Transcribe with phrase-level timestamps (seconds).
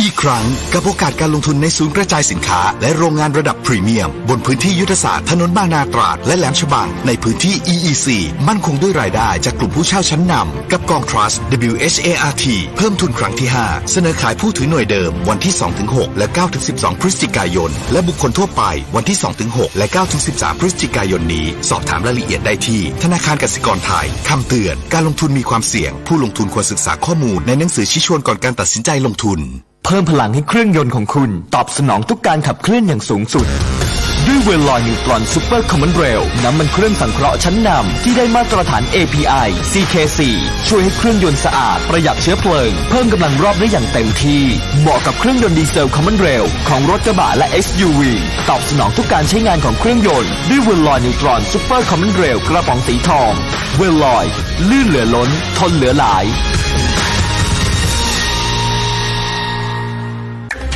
[0.00, 8.06] อีกครั้งกับโอกาสการลงทุนในศูนย์กระจายสินค้า และโรงงานระดับพรีเมียม บนพื้นที่ยุทธศาสตร์ถนนบางนาตราด และแหลมฉบังในพื้นที่ EEC
[8.48, 11.32] มั่นคงด้วยรายได้จากกลุ่มผู้เช่าชั้นนำกับกองทรัส
[11.70, 12.44] WHART
[12.76, 15.54] เพิ่มทุนครั้งที่ 5 เสนอขายผู้ถือหน่วยเดิมวันที่
[15.86, 16.26] 2-6 และ
[16.64, 18.62] 9-12 พฤศจิกายน และบุคคลทั่วไป
[18.96, 19.86] วันที่ 2-6 และ
[20.24, 29.42] 9-13 พฤศจิกายนนี้ สอบถามรายละเอียดได้ที่ ธนาคารกสิกรไทยคำเตือน การลงทุนมีความเสี่ยง ผู้ลงทุนควรศึกษาข้อมูลในหนังสือชี้ชวนก่อนการตัดสินใจลงทุน
[29.84, 33.46] เพิ่มพลังให้เครื่องยนต์ของคุณ ตอบสนองทุกการขับเคลื่อนอย่างสูงสุด
[34.26, 40.20] ด้วยเวลลอย Neutron Super Common Rail น้ำมันเครื่องสังเคราะห์ชั้นนำที่ได้มาตรฐาน API CK4
[40.68, 44.42] ช่วยให้เครื่องยนต์สะอาด ประหยัดเชื้อเพลิง เพิ่มกำลังรอบได้อย่างเต็มที่
[44.80, 48.00] เหมาะกับเครื่องยนต์ดีเซลคอมมอนเรลของรถกระบะและ SUV
[48.48, 53.32] ตอบสนองทุกการใช้งานของเครื่องยนต์ ด้วยเวลลอย Neutron Super Common Rail กระป๋องสีทอง
[53.78, 54.26] เวลลอย
[54.70, 56.24] ลื่นเหลือล้น ทนเหลือหลาย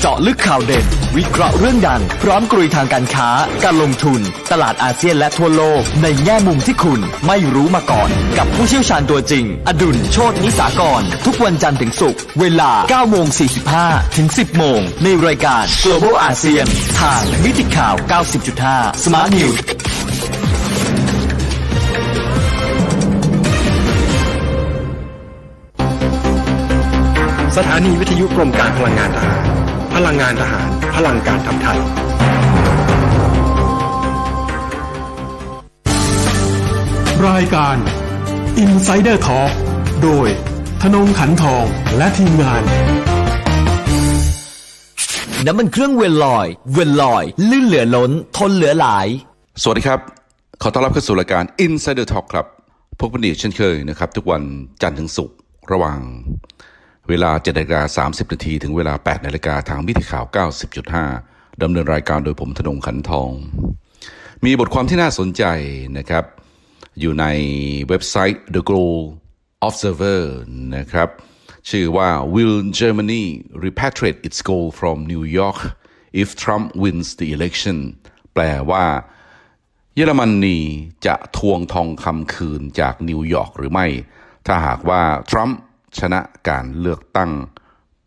[0.01, 3.29] เจาะลึกข่าวเด่น วิเคราะห์เรื่องดัง พร้อมกรุยทางการค้า
[3.65, 4.21] การลงทุน
[4.53, 8.09] ตลาดอาเซียนและทั่วโลก ในแง่มุมที่คุณไม่รู้มาก่อน
[8.39, 13.27] กับผู้เชี่ยวชาญตัวจริง อดุลโชตนิสากร ทุกวันจันทร์ถึงศุกร์เวลา9โมง
[13.73, 16.69] 45 ถึง 10 โมง ในรายการ Global ASEAN
[17.01, 17.95] ทางมิติข่าว
[18.51, 19.59] 90.5 Smart News
[27.57, 29.66] สถานีวิทยุกรมการพลังงานทหาร
[30.03, 31.79] พลังงานทหาร พลังการทำไทย
[37.29, 37.77] รายการ
[38.65, 39.53] Insider Talk
[40.03, 40.29] โดย
[40.83, 41.65] ธนงขันทอง
[41.97, 42.63] และทีมงาน
[45.47, 49.07] น้ำมันเครื่องเวลลอย เวลลอย ลื่นเหลือล้น ทนเหลือหลาย
[49.63, 50.01] สวัสดีครับ
[50.63, 52.47] ขอต้อนรับเข้าสู่รายการ Insider Talk ครับ
[53.01, 54.43] พบกันอีกเช่นเคยนะครับ ทุกวัน
[54.83, 55.37] จันทร์ถึงศุกร์
[55.73, 56.01] ระหว่าง
[57.11, 60.25] เวลา7นาฬิกา30 นาทีถึงเวลา 8 นาฬิกาทางมิติข่าว
[60.93, 63.31] 90.5 ดำเนินรายการโดยผมธนงขันทอง
[64.45, 65.45] มีบทความที่น่าสนใจ
[65.99, 66.25] นะครับ
[67.01, 67.27] อยู่ใน
[67.89, 69.01] เว็บไซต์ The Global
[69.67, 70.23] Observer
[70.77, 71.09] นะครับ
[71.71, 73.25] ชื่อว่า Will Germany
[73.65, 75.61] repatriate its gold from New York
[76.23, 77.79] if Trump wins the election
[78.35, 78.85] แปลว่า
[79.95, 80.59] เยอรมนี
[81.07, 83.87] จะทวงทองคำคืนจากนิวยอร์กหรือไม่
[84.47, 85.59] ถ้าหากว่าทรัมป์
[86.01, 87.31] ชนะการเลือกตั้ง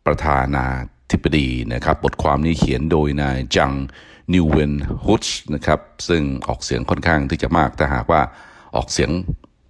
[0.05, 0.65] ประธานา
[1.11, 3.71] ธิบดีนะครับ บทความนี้เขียนโดยนาย Jan
[4.33, 8.21] Nieuwenhuijs นะครับ ซึ่งออกเสียงค่อนข้างที่จะยากถ้าหากว่า
[8.75, 9.11] ออกเสียง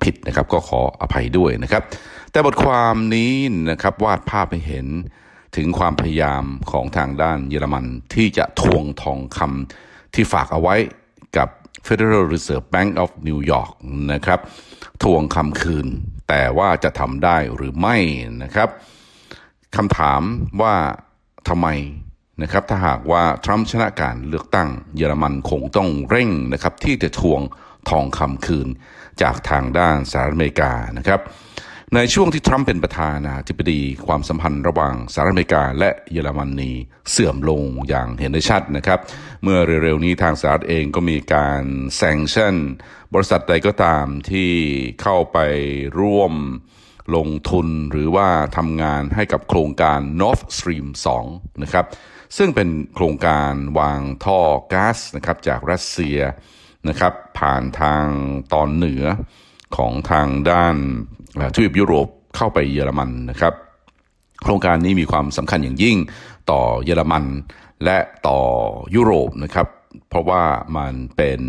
[0.03, 1.83] ผิดนะครับก็ขออภัยด้วยนะครับ
[2.31, 3.33] แต่บทความนี้
[3.71, 4.87] นะครับวาดภาพให้เห็น
[5.55, 10.75] ถึงความพยายามของทางด้านเยอรมัน ที่จะทวงทองคำที่ฝากเอาไว้
[11.37, 11.49] กับ
[11.87, 13.71] Federal Reserve Bank of New York
[14.13, 14.39] นะครับ
[15.03, 15.87] ทวงคำคืน
[16.29, 17.97] แต่ว่าจะทำได้หรือไม่
[18.43, 18.69] นะครับ
[19.75, 20.21] คำถาม
[20.61, 20.75] ว่า
[21.47, 21.67] ทำไม
[22.41, 27.41] นะครับถ้าหากว่าทรัมป์ชนะการเลือกตั้งเยอรมันคงต้องเร่งนะครับที่จะทวง
[27.89, 28.67] ทองคำคืน
[29.21, 31.19] จากทางด้านสหรัฐอเมริกานะครับ
[31.95, 36.71] ในช่วงที่ทรัมป์เป็นประธานาธิบดี ความสัมพันธ์ระหว่างสหรัฐอเมริกา และเยอรมนี
[37.11, 38.99] เสื่อมลงอย่างเห็นได้ชัดนะครับ
[39.43, 41.63] เมื่อเร็วๆนี้ทางสหรัฐเองก็มีการ
[41.95, 42.55] แซงชั่น
[43.13, 44.51] บริษัทใดก็ตามที่
[45.01, 45.37] เข้าไป
[45.99, 46.33] ร่วม
[47.15, 50.87] ลงทุนหรือว่าทำงานให้กับโครงการ Nord Stream
[51.25, 51.85] 2 นะครับ
[52.37, 54.39] ซึ่งเป็นโครงการวางท่อ
[54.73, 56.19] ก๊าซนะครับจากรัสเซีย
[56.89, 58.05] นะครับผ่านทาง
[58.53, 59.03] ตอนเหนือ
[59.77, 60.77] ของทางด้าน
[61.55, 63.53] ทวีปยุโรปเข้าไปเยอรมันนะครับ
[64.43, 65.97] โครงการนี้มีความสำคัญอย่างยิ่ง
[66.51, 67.25] ต่อเยอรมัน
[67.85, 67.97] และ
[68.27, 68.41] ต่อ
[68.95, 69.67] ยุโรปนะครับ
[70.09, 70.43] เพราะว่า
[70.77, 71.39] มันเป็น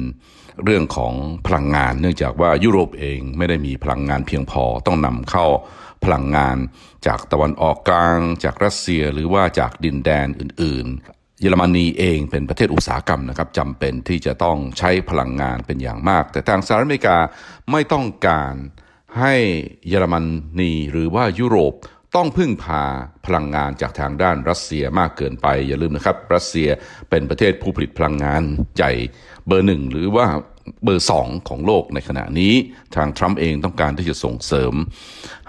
[0.64, 1.14] เรื่องของ
[1.46, 5.46] พลังงาน เนื่องจากว่ายุโรปเองไม่ได้มีพลังงานเพียงพอต้องนำเข้า
[6.04, 6.56] พลังงาน
[7.06, 17.18] จากตะวันออกกลาง จากรัสเซียหรือว่าจากดินแดนอื่นๆเยอรมนีเองเป็นประเทศอุตสาหกรรมนะครับจำเป็นที่จะต้องใช้พลังงานเป็นอย่างมาก แต่ทางสหรัฐอเมริกา
[17.70, 18.54] ไม่ต้องการ
[19.18, 19.34] ให้
[19.88, 20.14] เยอรม
[20.60, 21.74] นีหรือว่ายุโรป
[22.16, 22.82] ต้องพึ่งพา
[23.26, 26.68] พลังงานจากทางด้านรัสเซียมากเกินไป อย่าลืมนะครับ รัสเซีย
[27.10, 28.42] เป็นประเทศผู้ผลิตพลังงาน
[28.76, 28.92] ใหญ่
[29.46, 30.26] เบอร์หนึ่งหรือว่า
[30.84, 32.54] เบอร์สองของโลกในขณะนี้
[32.96, 34.74] ทางทรัมป์เองต้องการที่จะส่งเสริม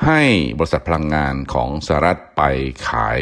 [0.06, 0.22] ให้
[0.57, 2.44] บริษัทพลังงานของสหรัฐไป
[2.90, 3.19] ขาย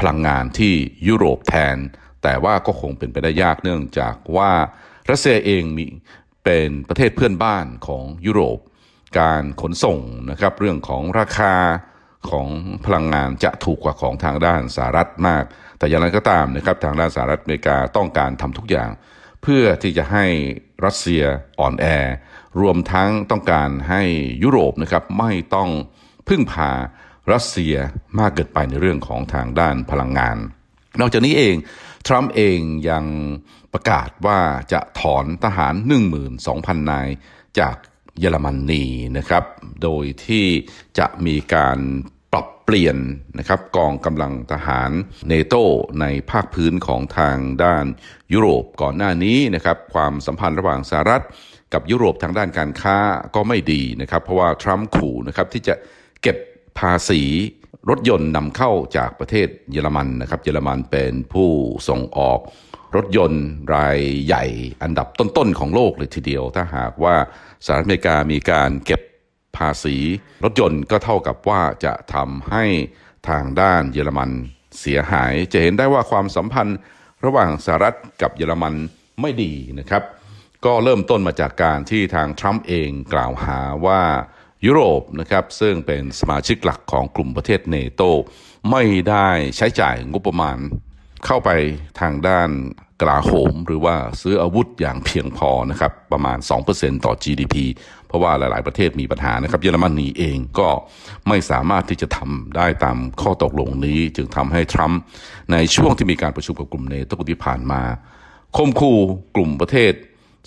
[0.00, 0.74] พลังงานที่
[1.08, 1.76] ยุโรปแทน
[2.22, 4.52] แต่ว่าก็คงเป็นไปได้ยากเนื่องจากว่า
[5.10, 5.86] รัสเซียเองมี
[6.44, 8.58] เป็นประเทศเพื่อนบ้านของยุโรป
[9.18, 9.98] การขนส่ง
[10.30, 11.54] นะครับเรื่องของราคา
[12.30, 12.48] ของ
[12.84, 15.44] พลังงานจะถูกกว่าของทางด้านสหรัฐมาก
[15.78, 18.90] แต่อย่างไรก็ตามนะครับทางด้านสหรัฐอเมริกาต้องการทำทุกอย่าง
[19.42, 20.26] เพื่อที่จะให้
[20.84, 21.22] รัสเซีย
[21.60, 21.86] อ่อนแอ
[22.60, 24.02] รวมทั้งต้องการให้
[24.42, 25.70] ยุโรปนะครับไม่ต้อง
[26.28, 26.70] พึ่งพา
[27.32, 27.74] รัสเซีย
[28.18, 30.36] มากเกินไปในเรื่องของทางด้านพลังงาน
[31.00, 31.56] นอกจากนี้เอง
[32.06, 32.58] ทรัมป์เอง
[32.90, 33.04] ยัง
[33.72, 34.40] ประกาศว่า
[34.72, 35.74] จะถอนทหาร
[36.32, 37.08] 12,000 นาย
[37.58, 37.76] จาก
[38.20, 38.84] เยอรมนนี
[39.18, 39.44] นะครับ
[39.82, 40.46] โดยที่
[40.98, 41.78] จะมีการ
[42.32, 42.96] ปรับเปลี่ยน
[43.38, 44.90] นะครับกองกำลังทหาร
[45.28, 45.54] เนโต
[46.00, 47.84] ในภาคพื้นของทางด้าน
[48.32, 51.24] ยุโรปก่อนหน้านี้นะครับความสัมพันธ์ระหว่างสหรัฐ
[51.72, 52.96] กับยุโรปทางด้านการค้า
[53.34, 55.74] ก็ไม่ดีนะครับ เพราะว่าทรัมป์ขู่นะครับที่จะ
[56.22, 56.36] เก็บ
[56.78, 57.22] ภาษี
[57.90, 61.50] รถยนต์นำเข้าจากประเทศเยอรมันนะครับ เยอรมันเป็นผู้
[61.88, 62.40] ส่งออก
[62.96, 63.44] รถยนต์
[63.74, 64.44] รายใหญ่
[64.82, 67.16] อันดับต้นๆของโลกเลยทีเดียว ถ้าหากว่า
[67.64, 69.00] สหรัฐอเมริกามีการเก็บ
[69.56, 69.96] ภาษี
[70.44, 72.64] รถยนต์ก็เท่ากับว่าจะทำให้
[73.28, 74.30] ทางด้านเยอรมัน
[74.80, 76.78] เสียหาย จะเห็นได้ว่าความสัมพันธ์
[77.24, 78.74] ระหว่างสหรัฐกับเยอรมัน
[79.20, 80.02] ไม่ดีนะครับ
[80.64, 84.02] ก็เริ่มต้นมาจากการที่ทางทรัมป์เองกล่าวหาว่า
[84.66, 88.02] ยุโรปนะครับซึ่งเป็นสมาชิกหลักของกลุ่มประเทศเนโต
[88.70, 90.58] ไม่ได้ใช้จ่ายงบประมาณ
[91.26, 91.50] เข้าไป
[92.00, 92.48] ทางด้าน
[93.02, 96.38] กลาโหม หรือว่าซื้ออาวุธอย่างเพียงพอนะครับประมาณ
[96.70, 97.54] 2%ต่อ GDP
[98.06, 100.68] เพราะว่าหลาย ๆ ประเทศมีปัญหานะครับเยอรมนีเองก็
[101.28, 105.00] ไม่สามารถที่จะทำได้ตามข้อตกลงนี้ จึงทำให้ทรัมป์
[105.52, 107.82] ในช่วงที่มีการประชุมกับกลุ่มเนโตที่ผ่านมา
[108.56, 108.92] คมคู
[109.36, 109.92] กลุ่มประเทศ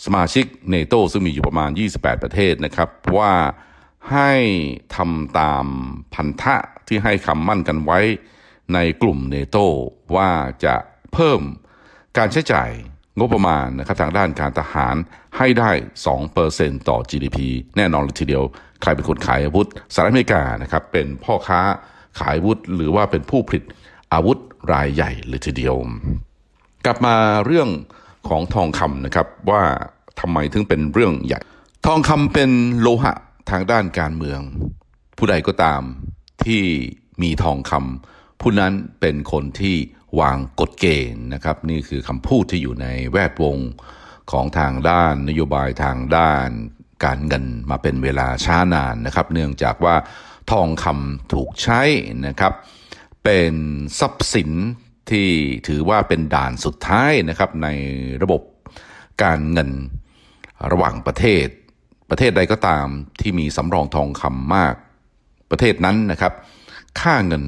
[0.06, 3.34] สมาชิกเนโตซึ่งมีอยู่ประมาณ 28 ประเทศนะครับว่า
[4.12, 4.34] ให้
[4.96, 5.66] ทำตาม
[6.13, 6.56] พันธะ
[6.88, 8.00] ที่ให้คำมั่นกันไว้
[8.74, 9.57] ในกลุ่มเนโต
[10.16, 10.30] ว่า
[10.66, 10.75] จะ
[11.13, 11.42] เพิ่ม
[12.18, 12.70] การใช้จ่าย
[13.20, 14.96] งบประมาณนะครับทางด้านการทหาร
[15.38, 15.72] ให้ได้
[16.30, 17.38] 2%ต่อ GDP
[17.78, 18.44] แน่นอนเลยทีเดียว
[18.82, 21.62] ใครเป็นคนขายอาวุธสหรัฐอเมริกานะครับเป็นพ่อค้า
[22.20, 23.64] ขายอาวุธ หรือว่าเป็นผู้ผลิต
[24.14, 24.38] อาวุธ
[24.74, 25.76] รายใหญ่เลยทีเดียว
[26.86, 27.16] กลับมา
[27.46, 27.70] เรื่อง
[28.28, 29.62] ของทองคำนะครับว่า
[30.20, 31.40] ทำไมถึงเป็นเรื่องใหญ่
[31.86, 32.52] ทองคำเป็น
[32.82, 33.14] โลหะ
[33.50, 34.40] ทางด้านการเมือง
[35.18, 35.82] ผู้ใดก็ตาม
[36.46, 36.62] ที่
[37.22, 39.76] มีทองคำผู้นั้นเป็นคนที่
[40.20, 43.58] วางกฎเกณฑ์นะครับ นี่คือคำพูดที่อยู่ในแวดวง
[44.32, 46.50] ของทางด้านนโยบายทางด้าน
[47.06, 49.96] การเงินมาเป็นเวลาช้านานนะครับ เนื่องจากว่า
[50.52, 51.82] ทองคำถูกใช้
[52.28, 52.54] นะครับ
[53.24, 53.54] เป็น
[54.00, 54.52] ทรัพย์สิน
[55.10, 55.28] ที่
[55.68, 57.68] ถือว่าเป็นด่านสุดท้ายนะครับใน
[58.24, 58.42] ระบบ
[59.24, 59.72] การเงิน
[60.72, 61.48] ระหว่างประเทศ
[62.10, 62.88] ประเทศใดก็ตาม
[63.22, 64.76] ที่มีสำรองทองคำมาก
[65.52, 66.34] ประเทศนั้นนะครับ
[67.02, 67.44] ค่าเงิน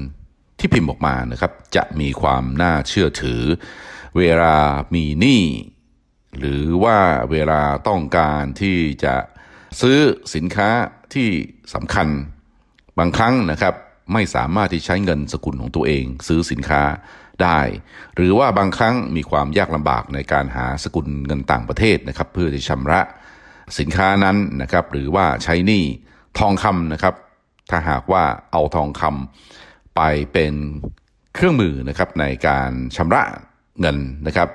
[0.58, 3.42] ที่พิมพ์ออกมานะครับ จะมีความน่าเชื่อถือ
[4.18, 4.56] เวลา
[4.94, 5.42] มีหนี้
[6.38, 6.98] หรือว่า
[7.30, 9.14] เวลาต้องการที่จะ
[9.80, 9.98] ซื้อ
[10.34, 10.70] สินค้า
[11.14, 11.28] ที่
[11.74, 12.08] สำคัญ
[12.98, 13.74] บางครั้งนะครับ
[14.12, 16.82] ไม่สามารถที่ใช้เงินสกุลของตัวเอง ซื้อสินค้า
[17.42, 17.60] ได้
[18.14, 23.00] หรือว่าบางครั้งมีความยากลำบากในการหาสกุลเงินต่างประเทศนะครับ เพื่อที่ชำระ
[23.78, 25.84] สินค้านั้นนะครับ หรือว่าใช้หนี้
[26.38, 27.14] ทองคำนะครับ
[27.70, 29.67] ถ้าหากว่าเอาทองคำ
[29.98, 30.54] ไปเป็น
[31.34, 33.22] เครื่องมือนะครับในการชำระ
[33.80, 34.48] เงินนะครับ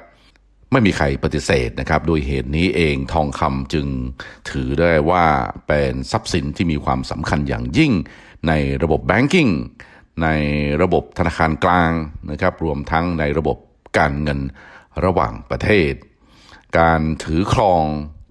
[0.71, 3.87] ไม่มีใครปฏิเสธนะครับโดยเหตุนี้เองทองคำจึง
[4.49, 5.25] ถือได้ว่า
[5.67, 7.91] เป็นทรัพย์สินที่มีความสำคัญอย่างยิ่ง
[8.47, 9.47] ในระบบแบงกิ้ง
[10.23, 10.27] ใน
[10.81, 11.91] ระบบธนาคารกลาง
[12.31, 13.57] นะครับ รวมทั้งในระบบ
[13.97, 14.39] การเงิน
[15.05, 15.93] ระหว่างประเทศ
[16.79, 17.83] การถือครอง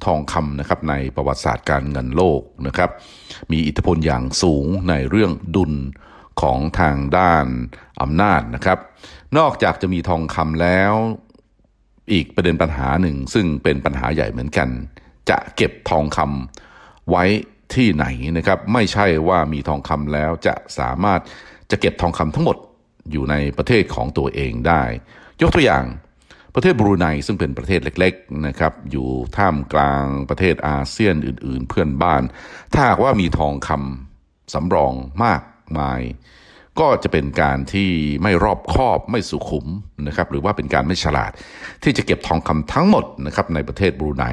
[0.04, 2.90] ทองคำนะครับในประวัติศาสตร์การเงินโลกนะครับ
[3.52, 5.72] มีอิทธิพลอย่างสูงในเรื่องดุล
[6.40, 7.46] ของทางด้าน
[8.02, 8.78] อำนาจนะครับ
[9.38, 10.92] นอกจากจะมีทองคำแล้ว
[12.12, 14.68] อีกประเด็นปัญหาหนึ่ง ซึ่งเป็นปัญหาใหญ่เหมือนกัน
[15.30, 17.24] จะเก็บทองคำไว้
[17.74, 21.20] ที่ไหนนะครับ ไม่ใช่ว่ามีทองคำแล้วจะสามารถ
[21.70, 22.56] จะเก็บทองคำทั้งหมด
[23.12, 24.82] อยู่ในประเทศของตัวเองได้
[25.42, 25.84] ยกตัวอย่าง
[26.54, 32.22] ประเทศบรูไนซึ่งเป็นประเทศเล็กๆนะครับอยู่ท่ามกลางประเทศอาเซียนอื่น ๆ เพื่อนบ้าน
[32.72, 34.92] ถ้าหากว่ามีทองคำสำรอง
[35.24, 35.40] มาก
[35.78, 36.00] มาย
[36.80, 37.90] ก็จะเป็นการที่
[38.22, 39.66] ไม่รอบคอบไม่สุขุม
[40.06, 41.32] นะครับหรือว่าเป็นการไม่ฉลาด
[41.82, 44.24] ที่จะเก็บทองคำทั้งหมดนะครับในประเทศบรูไน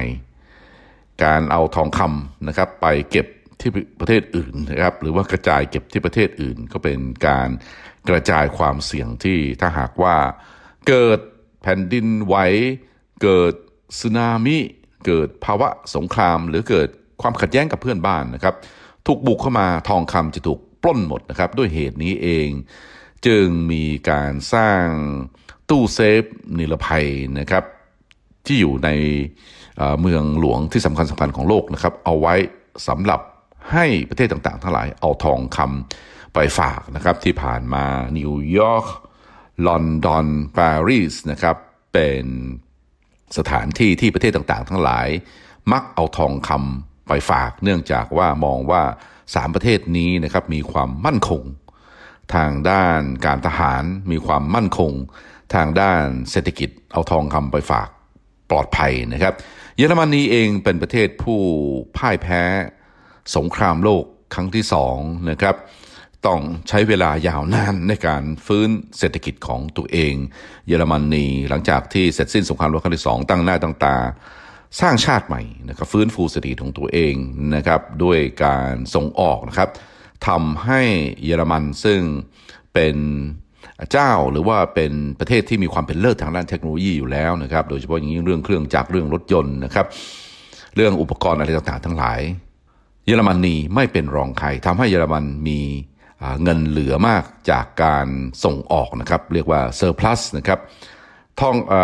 [1.24, 3.26] การเอาทองคำนะครับไปเก็บ
[3.60, 3.70] ที่
[4.00, 7.48] ประเทศอื่นนะครับหรือว่ากระจายเก็บที่ประเทศอื่น ก็เป็นการ
[8.08, 10.16] กระจายความเสี่ยงที่ถ้าหากว่า
[10.88, 11.18] เกิด
[11.62, 12.36] แผ่นดินไหว
[13.22, 13.54] เกิด
[13.98, 14.58] สึนามิ
[15.06, 16.88] เกิดภาวะสงคราม หรือเกิด
[17.22, 18.54] ความขัดแย้งกับเพื่อนบ้านนะครับ
[19.06, 22.48] ถูกบุกเข้ามาทองคำจะถูก ปล้นหมดนะครับ ด้วยเหตุนี้เอง
[23.26, 24.84] จึงมีการสร้าง
[25.68, 26.22] ตู้เซฟ
[26.58, 27.06] นิรภัย
[27.38, 27.64] นะครับ
[28.46, 28.90] ที่อยู่ใน
[30.00, 32.34] เมืองหลวงที่สำคัญสำคัญของโลกนะครับ เอาไว้
[32.88, 33.20] สำหรับ
[33.72, 37.84] ให้ประเทศต่างๆ ทั้งหลายเอาทองคำไปฝากนะครับ ที่ผ่านมา
[38.18, 38.86] นิวยอร์ก
[39.66, 41.56] ลอนดอนปารีสนะครับ
[41.92, 42.24] เป็น
[43.38, 45.08] สถานที่ที่ประเทศต่างๆ ทั้งหลาย
[45.72, 48.82] มักเอาทองคำไปฝาก เนื่องจากว่ามองว่า
[49.34, 51.42] สามประเทศนี้นะครับมีความมั่นคง
[52.34, 54.92] ทางด้านการทหารมีความมั่นคง
[55.54, 57.88] ทางด้านเศรษฐกิจเอาทองคำไปฝาก
[58.50, 59.34] ปลอดภัยนะครับ
[59.76, 61.40] เยอรมนีเองเป็นประเทศผู้
[61.96, 62.42] พ่ายแพ้
[63.36, 64.96] สงครามโลกครั้งที่สอง
[65.30, 65.56] นะครับ
[66.26, 68.68] ต้องใช้เวลายาวนานในการฟื้น
[68.98, 70.14] เศรษฐกิจของตัวเอง
[70.66, 73.96] เยอรมนีหลังจากที่เสร็จสิ้นสงครามโลกครั้งที่สองตั้งหน้าตั้งตา
[74.80, 77.14] สร้างชาติใหม่นะครับฟื้นฟูเศรษฐกิจของตัวเอง
[77.56, 79.68] นะครับด้วยการส่งออกนะครับ
[80.28, 80.80] ทำให้
[81.24, 82.00] เยอรมันซึ่ง
[82.74, 82.96] เป็น
[83.92, 89.86] เจ้าหรือว่าเป็นประเทศที่มีความเป็นเลิศทางด้านเทคโนโลยีอยู่แล้วนะครับ โดยเฉพาะอย่างยิ่งเรื่องเครื่องจักรเรื่องรถยนต์นะครับ
[90.76, 92.20] เรื่องอุปกรณ์อะไรต่างๆ ทั้งหลาย
[93.06, 95.60] เยอรมนีไม่เป็นรองใครทำให้เยอรมันมี
[96.42, 98.06] เงินเหลือมากจากการ
[98.44, 100.58] ส่งออกนะครับ เรียกว่า surplus นะครับ
[101.40, 101.74] ทองเอ๊ย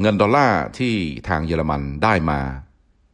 [0.00, 0.94] เงินดอลลาร์ที่
[1.28, 2.40] ทางเยอรมันได้มา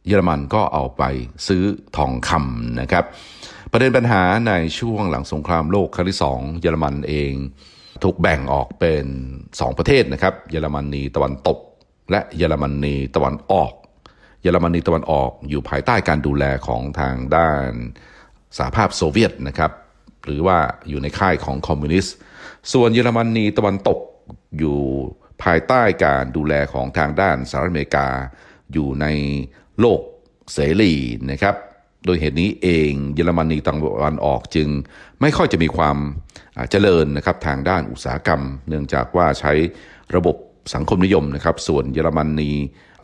[0.07, 1.03] เยอรมันก็เอาไป
[1.47, 1.63] ซื้อ
[1.97, 3.03] ทองคำนะครับ
[3.71, 7.31] ประเด็นปัญหาในช่วงหลังสงครามโลกครั้งที่สองเยอรมันเอง
[8.03, 9.05] ถูกแบ่งออกเป็น
[9.41, 11.59] 2 ประเทศนะครับ เยอรมนีตะวันตก
[12.11, 13.71] และเยอรมนีตะวันออก
[14.41, 17.69] เยอรมนีตะวันออกอยู่ภายใต้การดูแลของทางด้าน
[18.57, 19.71] สหภาพโซเวียตนะครับ
[20.25, 20.57] หรือว่า
[20.89, 22.15] อยู่ในค่ายของคอมมิวนิสต์
[22.73, 23.99] ส่วนเยอรมนีตะวันตก
[24.59, 24.79] อยู่
[25.43, 28.07] ภายใต้การดูแลของทางด้านสหรัฐอเมริกา
[28.73, 29.05] อยู่ใน
[29.79, 30.01] โลก
[30.53, 30.93] เสรี
[31.31, 31.55] นะครับ
[32.05, 34.69] โดยเหตุนี้เองเยอรมนีตะวันออกจึง
[35.21, 35.97] ไม่ค่อยจะมีความ
[36.71, 39.53] เจริญนะครับทางด้านอุตสาหกรรม เนื่องจากว่าใช้
[40.15, 40.35] ระบบ
[40.73, 42.51] สังคมนิยมนะครับ ส่วนเยอรมนี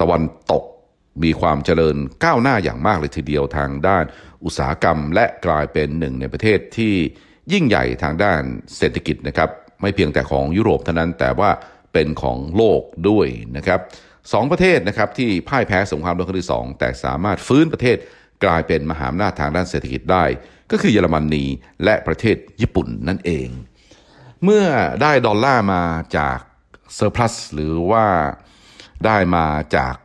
[0.01, 0.63] ตะวันตก
[1.23, 4.03] มีความเจริญก้าวหน้าอย่างมากเลยทีเดียวทางด้าน
[4.43, 6.93] อุตสาหกรรม และกลายเป็นหนึ่งในประเทศที่
[7.53, 8.41] ยิ่งใหญ่ทางด้าน
[8.77, 9.49] เศรษฐกิจนะครับ
[9.81, 11.49] ไม่เพียงแต่ของยุโรปเท่านั้นแต่ว่า
[11.97, 13.27] เป็นของโลกด้วย
[13.57, 13.79] นะครับ
[14.33, 17.97] สองประเทศนะครับที่พ่ายแพ้สงครามโลกครั้งที่สองแต่สามารถฟื้นประเทศ
[18.45, 20.23] กลายเป็นมหาอำนาจทางด้านเศรษฐกิจได้
[20.71, 21.45] ก็คือเยอรมนี
[21.83, 23.47] และประเทศญี่ปุ่นนั่นเอง
[24.43, 24.65] เมื่อ
[25.01, 25.83] ได้ดอลลาร์มา
[26.17, 26.39] จาก
[26.95, 28.05] surplus หรือว่า
[29.05, 29.95] ได้มาจาก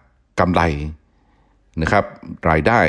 [0.41, 0.63] กำไร
[1.83, 2.05] นะครับ
[2.51, 2.81] รายได้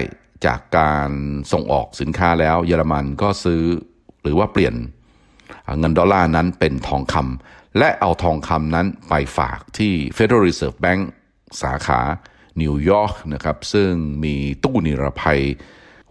[0.46, 1.10] จากการ
[1.52, 3.62] ส่งออกสินค้าแล้ว เยอรมันก็ซื้อ
[4.22, 4.76] หรือว่าเปลี่ยน
[5.80, 11.02] เงินดอลลาร์นั้นเป็นทองคำ และเอาทองคำนั้นไปฝากที่ Federal Reserve Bank
[11.62, 12.02] สาขา
[12.62, 13.92] นิวยอร์กนะครับซึ่ง
[14.24, 15.42] มีตู้นิรภัย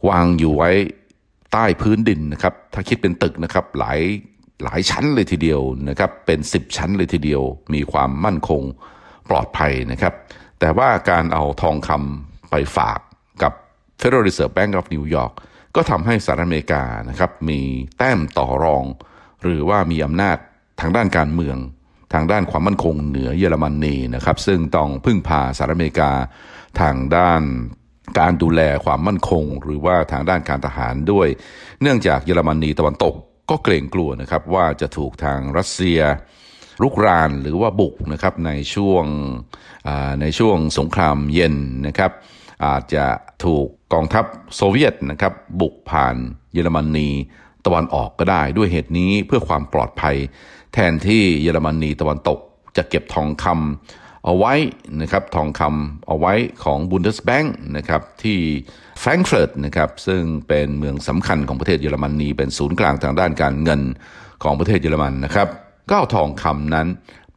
[0.09, 0.71] วางอยู่ไว้
[1.53, 4.01] ใต้พื้นดินนะครับถ้าคิดเป็นตึกนะครับหลาย
[4.65, 7.43] หลายชั้นเลยทีเดียวนะครับเป็น 10 ชั้นเลยทีเดียว
[7.75, 8.63] มีความมั่นคง
[9.31, 10.15] ปลอดภัยนะครับ
[10.61, 12.99] แต่ว่าการเอาทองคำไปฝาก
[13.43, 13.53] กับ
[14.01, 15.33] Federal Reserve Bank of New York
[15.77, 17.61] ก็ทำให้สหรัฐอเมริกานะครับมี
[17.99, 18.85] แต้มต่อรอง
[19.43, 20.39] หรือว่ามีอำนาจ
[20.83, 21.57] ทางด้านการเมือง
[22.13, 26.11] ทางด้านความมั่นคงเหนือเยอรมนีนะครับ ซึ่งต้องพึ่งพาสหรัฐอเมริกา
[26.81, 27.43] ทางด้าน
[28.19, 31.29] การดูแลความมั่นคง หรือว่าทางด้านการทหารด้วย
[31.81, 33.15] เนื่องจากเยอรมนีตะวันตก
[33.51, 36.01] ก็เกรงกลัวนะครับว่าจะถูกทางรัสเซีย
[36.83, 39.05] รุกรานหรือว่าบุกนะครับในช่วง
[40.21, 41.55] ในช่วงสงครามเย็น
[41.87, 42.11] นะครับ
[42.67, 43.07] อาจจะ
[43.45, 44.25] ถูกกองทัพ
[44.57, 46.17] โซเวียตนะครับบุกผ่าน
[46.53, 47.11] เยอรมนี
[47.67, 50.17] ตะวันออกก็ได้ด้วยเหตุนี้เพื่อความปลอดภัย
[50.75, 52.39] แทนที่เยอรมนีตะวันตก
[52.77, 54.55] จะเก็บทองคำเอาไว้
[55.01, 58.39] นะครับทองคำเอาไว้ของบุนเดสแบงค์นะครับที่
[59.01, 63.81] แฟรงก์เฟิร์ตนะครับซึ่งเป็นเมืองสำคัญของประเทศเยอรมนีเป็นศูนย์กลางทางด้านการเงิน
[64.43, 65.49] ของประเทศเยอรมันนะครับ
[65.89, 66.87] ก็เอาทองคำนั้น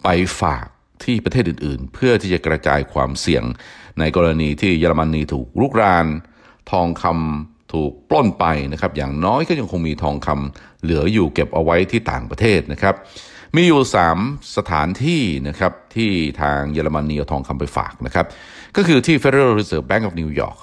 [0.03, 0.07] ไป
[0.41, 0.65] ฝาก
[1.03, 3.43] ที่ประเทศอื่นๆ เพื่อที่จะกระจายความเสี่ยง
[3.99, 6.05] ในกรณีที่เยอรมนีถูกรุกราน
[6.71, 12.95] ทองคำ ถูกปล้นไปนะครับอย่างน้อยก็ยังคงมีทองคำเหลืออยู่เก็บเอาไว้ที่ต่างประเทศนะครับ
[13.55, 13.81] มีอยู่
[14.17, 18.25] 3 สถานที่นะครับที่ทางเยอรมนีเอาทองคำไปฝากนะครับ
[18.75, 20.59] ก็คือที่ Federal Reserve Bank of New York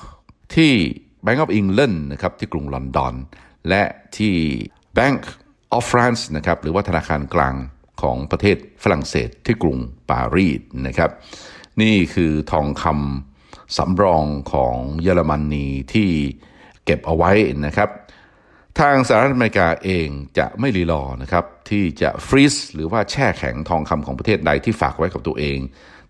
[0.55, 0.73] ที่
[1.25, 3.15] Bank of England นะครับที่กรุงลอนดอน
[3.69, 3.83] และ
[4.19, 4.35] ที่
[4.99, 5.21] Bank
[5.77, 7.55] of France นะครับหรือว่าธนาคารกลาง
[8.03, 9.79] ของประเทศฝรั่งเศสที่กรุง
[10.11, 11.11] ปารีสนะครับ
[11.83, 16.11] นี่คือทองคำสำรองของเยอรมนีที่
[16.85, 17.33] เก็บเอาไว้
[17.67, 17.89] นะครับ
[18.81, 20.09] ทางสหรัฐอเมริกาเอง
[20.39, 25.59] จะไม่รีรอนะครับที่จะฟรีซหรือว่าแช่แข็งทองคำของประเทศใดที่ฝากไว้กับตัวเอง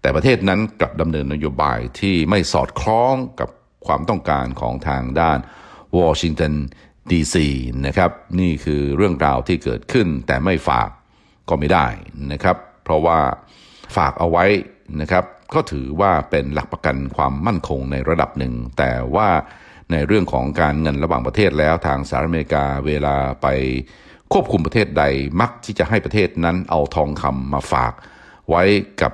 [0.01, 3.49] แต่ประเทศนั้นกลับดำเนินนโยบายที่ไม่สอดคล้องกับ
[3.87, 5.39] ความต้องการของทางด้าน
[5.99, 6.55] วอชิงตัน
[7.11, 7.49] ดีซี
[7.87, 8.11] นะครับ
[8.41, 10.91] นี่คือเรื่องราวที่เกิดขึ้นแต่ไม่ฝาก
[11.49, 11.87] ก็ไม่ได้
[12.33, 13.19] นะครับ เพราะว่า
[13.97, 14.45] ฝากเอาไว้
[15.01, 15.25] นะครับ
[15.55, 19.29] ก็ถือว่าเป็นหลักประกันความมั่นคงในระดับหนึ่ง แต่ว่า
[19.93, 23.47] ในเรื่องของการเงินระหว่างประเทศแล้วทางสหรัฐอเมริกาเวลาไป
[24.33, 25.05] ควบคุมประเทศใด
[25.41, 27.93] มักที่จะให้ประเทศนั้นเอาทองคำมาฝาก
[28.51, 28.63] ไว้
[29.03, 29.13] กับ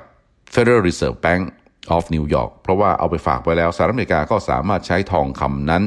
[0.55, 1.43] Federal Reserve Bank
[1.97, 5.83] of New York เพราะว่าเอาไปฝากไว้แล้วสหรัฐอเมริกาก็สามารถใช้ทองคำนั้น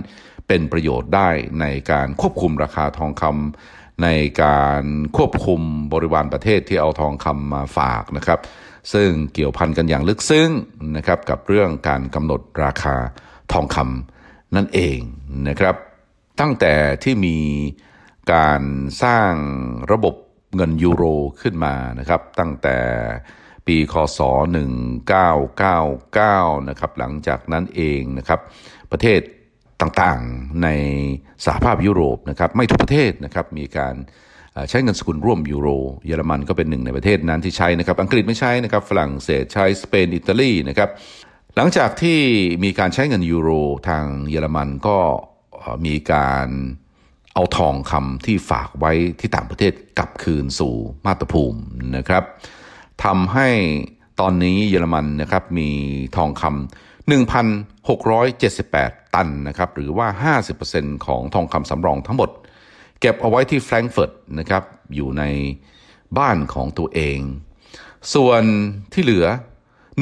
[0.47, 1.29] เป็นประโยชน์ได้
[1.61, 4.07] ในการควบคุมราคาทองคำใน
[4.43, 4.83] การ
[5.17, 5.61] ควบคุม
[5.93, 8.39] บริวารประเทศที่เอาทองคำมาฝากนะครับ
[8.93, 10.49] ซึ่งเกี่ยวพันกันอย่างลึกซึ้ง
[10.97, 12.95] นะครับกับเรื่องการกำหนดราคา
[13.53, 14.10] ทองคำ
[14.55, 14.99] นั่นเอง
[15.47, 15.75] นะครับ
[16.39, 17.37] ตั้งแต่ที่มี
[18.33, 18.61] การ
[19.03, 19.33] สร้าง
[19.91, 20.15] ระบบ
[20.55, 21.03] เงินยูโร
[21.41, 22.77] ขึ้นมานะครับ ตั้งแต่
[23.67, 24.19] ปีคศ
[26.19, 28.39] 1999 นะครับ หลังจากนั้นเองนะครับ
[28.91, 29.19] ประเทศ
[29.81, 30.67] ต่างๆใน
[31.45, 33.95] สหภาพยุโรปนะครับ ไม่ทุกประเทศนะครับ มีการ
[34.69, 35.67] ใช้เงินสกุลร่วมยูโร
[36.05, 40.89] เยอรมันก็เป็นหนึ่งในประเทศนั้นที่ใช้นะครับ อังกฤษไม่ใช้นะครับ ฝรั่งเศสใช้ สเปน อิตาลีนะครับ
[41.55, 42.19] หลังจากที่
[42.63, 43.49] มีการใช้เงินยูโร
[43.87, 44.97] ทางเยอรมันก็
[45.85, 46.47] มีการ
[47.33, 51.59] เอาทองคำที่ฝากไว้ที่ต่างประเทศกลับคืนสู่มาตรภูมิ
[51.97, 52.23] นะครับ
[53.03, 53.49] ทำให้
[54.19, 55.69] ตอนนี้เยอรมันนะครับมี
[56.17, 57.09] ทองคำ
[57.79, 62.29] 1,678 ตันนะครับหรือว่า 50%ของทองคำสำรองทั้งหมด
[62.99, 64.63] เก็บเอาไว้ที่แฟรงก์เฟิร์ตนะครับ
[64.95, 65.23] อยู่ใน
[66.17, 67.19] บ้านของตัวเอง
[68.13, 68.43] ส่วน
[68.93, 69.25] ที่เหลือ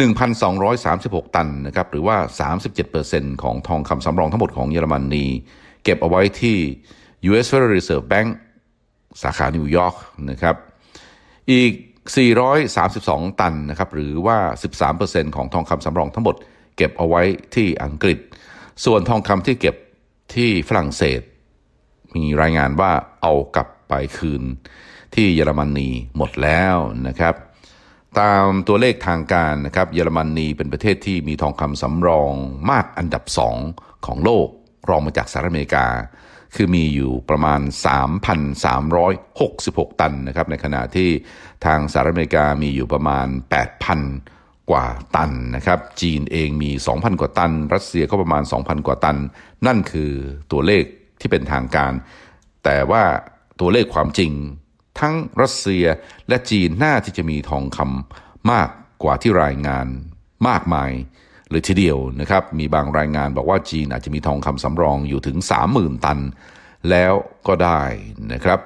[0.06, 2.18] 1,236 ตันนะครับหรือว่า
[2.80, 5.26] 37%ของทองคำสำรองทั้งหมดของเยอรมนนี
[5.84, 6.58] เก็บเอาไว้ที่
[7.30, 7.48] U.S.
[7.52, 8.30] Federal Reserve Bank
[9.22, 9.96] สาขานิวยอร์ก
[10.30, 10.56] นะครับ
[11.52, 11.72] อีก
[12.76, 14.38] 432 ตันนะครับหรือว่า
[14.88, 16.36] 13%ของทองคำสำรองทั้งหมด
[16.78, 17.22] เก็บเอาไว้
[17.56, 18.20] ที่อังกฤษ
[18.86, 19.76] ส่วนทองคำที่เก็บ
[20.36, 21.22] ที่ฝรั่งเศส
[22.16, 22.92] มีรายงานว่า
[23.22, 24.44] เอากลับไปคืน
[25.16, 26.76] ที่เยอรมนีหมดแล้ว
[27.08, 27.36] นะครับ
[28.20, 32.34] ตามตัวเลขทางการนะครับเยอรมนีเป็นประเทศที่มีทองคำสำรอง
[32.70, 33.56] มากอันดับสอง
[34.06, 34.48] ของโลก
[34.90, 35.86] รองมาจากสหรัฐอเมริกา
[36.56, 37.62] คือมีอยู่ประมาณ
[39.00, 41.10] 3,366 ตันนะครับในขณะที่
[41.66, 43.28] ทางสหรัฐอเมริกามีอยู่ประมาณ
[44.00, 49.18] 8,000 กว่าตันนะครับจีนเองมี 2,000 กว่าตัน รัสเซียก็ประมาณ 2,000 กว่าตัน
[49.68, 50.12] นั่นคือ
[50.52, 50.84] ตัวเลข
[51.20, 51.92] ที่เป็นทางการ
[52.64, 53.04] แต่ว่า
[53.60, 54.32] ตัวเลขความจริง
[55.00, 55.86] ทั้งรัสเซีย
[56.30, 58.70] และจีนน่าที่จะมีทองคำมาก
[59.04, 59.88] กว่าที่รายงาน
[60.48, 60.92] มากมาย
[61.52, 65.38] เลยทีเดียวนะครับ มีบางรายงานบอกว่าจีนอาจจะมีทองคำสำรองอยู่ถึง
[65.72, 66.20] 30,000 ตัน
[66.90, 67.14] แล้ว
[67.48, 67.82] ก็ได้
[68.34, 68.60] นะครับ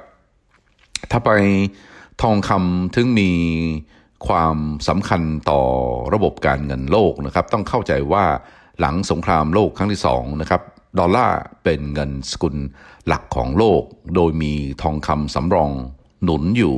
[1.11, 1.31] ทำไม
[2.21, 3.31] ทองคำถึงมี
[4.27, 5.61] ความสำคัญต่อ
[6.13, 8.25] ระบบการเงินโลกนะครับ ต้องเข้าใจว่า
[8.79, 10.61] หลังสงครามโลกครั้งที่สองนะครับ
[10.99, 12.55] ดอลลาร์เป็นเงินสกุล
[13.07, 13.81] หลักของโลก
[14.15, 15.71] โดยมีทองคำสำรอง
[16.23, 16.75] หนุนอยู่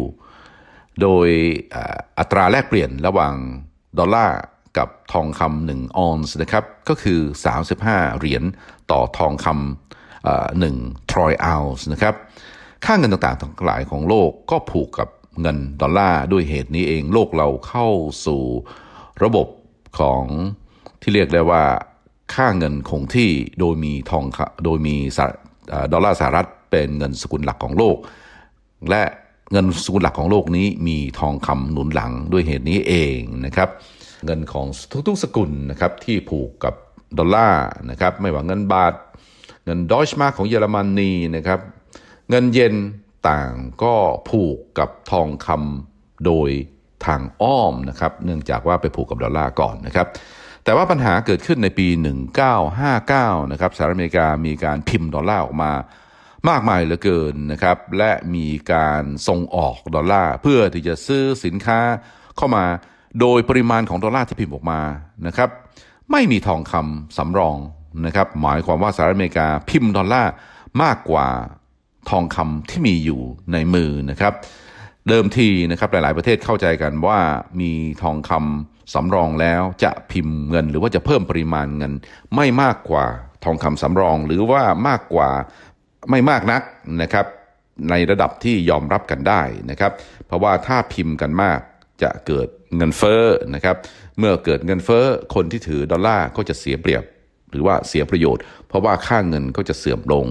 [1.02, 1.28] โดย
[2.20, 3.36] อัตราแลกเปลี่ยนระหว่าง
[4.00, 4.40] ดอลลาร์
[4.78, 7.20] กับทองคำหนึ่งออนซ์นะครับ ก็คือ
[7.70, 8.44] 35 เหรียญ
[8.92, 10.76] ต่อทองคำหนึ่ง
[11.12, 12.16] ทรอยออนซ์นะครับ
[12.86, 15.10] ค่าเงินต่างๆทั้งหลายของโลกก็ผูกกับ
[15.42, 17.88] เงินดอลลาร์ด้วยเหตุนี้เองโลกเราเข้า
[18.26, 18.42] สู่
[19.24, 19.48] ระบบ
[20.00, 20.24] ของ
[21.02, 21.64] ที่เรียกได้ว่า
[22.36, 24.26] ค่าเงินคงที่โดยมีทอง
[24.64, 24.96] โดยมี
[25.94, 27.98] ดอลลาร์สหรัฐเป็นเงินสกุลหลักของโลก
[28.90, 29.04] และ
[29.52, 33.70] เงินสกุลหลักของโลกนี้มีทองคำหนุนหลังด้วยเหตุนี้เองนะครับ
[34.26, 34.68] เงินของ
[35.08, 36.74] ทุกๆสกุลนะครับที่ผูกกับ
[37.18, 38.94] ดอลลาร์นะครับไม่ว่าเงินบาท
[39.66, 41.60] เงินดอยช์มาร์กของเยอรมนีนะครับ
[42.30, 42.76] เงินเยน
[43.30, 43.52] ต่าง
[43.84, 43.96] ก็
[44.30, 46.50] ผูกกับทองคำโดย
[47.06, 50.08] ทางอ้อมนะครับ เนื่องจากว่าไปผูกกับดอลลาร์ก่อนนะครับ
[50.64, 51.88] แต่ว่าปัญหาเกิดขึ้นในปี
[52.70, 55.72] 1959 นะครับสหรัฐอเมริกามีการพิมพ์ดอลลาร์ออกมา
[56.50, 61.80] มากมายเหลือเกินนะครับ และมีการส่งออกดอลลาร์เพื่อที่จะซื้อสินค้า
[62.38, 62.66] เข้ามา
[63.20, 64.82] โดยปริมาณของดอลลาร์ที่พิมพ์ออกมา
[65.28, 65.50] นะครับ
[66.12, 67.58] ไม่มีทองคำสำรอง
[68.06, 70.32] นะครับ หมายความว่าสหรัฐอเมริกาพิมพ์ดอลลาร์
[70.84, 71.28] มากกว่า
[72.10, 73.22] ทองคำที่มีอยู่
[73.54, 74.34] ในมือนะครับ
[75.10, 77.20] เดิมทีนะครับหลาย ๆ ประเทศเข้าใจกันว่า
[77.60, 77.72] มี
[78.04, 81.94] ทองคำสำรองแล้วจะพิมพ์เงิน หรือว่าจะเพิ่มปริมาณเงิน
[82.36, 83.06] ไม่มากกว่า
[83.46, 85.30] ทองคำสำรอง หรือว่ามากกว่า
[86.10, 86.62] ไม่มากนัก
[87.02, 87.26] นะครับ
[87.90, 89.42] ในระดับที่ยอมรับกันได้
[89.72, 89.92] นะครับ
[90.28, 91.60] เพราะว่าถ้าพิมพ์กันมาก
[92.04, 93.24] จะเกิดเงินเฟ้อ
[93.56, 93.76] นะครับ
[94.20, 97.04] เมื่อเกิดเงินเฟ้อคนที่ถือดอลลาร์ก็จะเสียเปรียบ
[97.52, 100.26] หรือว่าเสียประโยชน์ เพราะว่าค่าเงินก็จะเสื่อมลง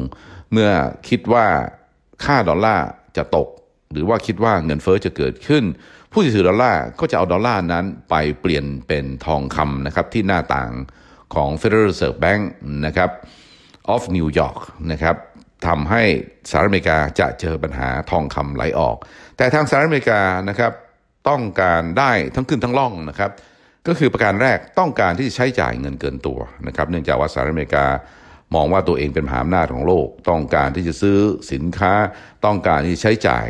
[0.53, 0.71] เมื่อ
[1.09, 1.47] คิดว่า
[2.25, 3.49] ค่าดอลลาร์จะตก
[3.93, 5.65] หรือว่าคิดว่าเงินเฟ้อจะเกิดขึ้น
[6.13, 10.71] ผู้ที่ถือดอลลาร์ก็จะเอาดอลลาร์นั้นไปเปลี่ยนเป็นทองคำนะครับที่หน้าต่าง
[11.35, 12.43] ของ Federal Reserve Bank
[12.87, 13.11] นะครับ
[13.95, 14.59] of New York
[14.93, 15.17] นะครับ
[15.67, 16.03] ทำให้
[16.51, 18.97] สหรัฐอเมริกาจะเจอปัญหาทองคำไหลออก
[19.37, 20.73] แต่ทางสหรัฐอเมริกานะครับ
[21.29, 23.31] ต้องการได้ทั้งขึ้นทั้งล่องนะครับ
[23.87, 27.85] ก็คือประการแรกต้องการที่จะใช้จ่ายเงินเกินตัวนะครับ เนื่องจากว่าสหรัฐอเมริกา
[28.55, 31.19] มองว่าตัวเองเป็นมหาอำนาจของโลก ต้องการที่จะซื้อ
[31.53, 31.93] สินค้า
[32.45, 33.47] ต้องการที่ใช้จ่าย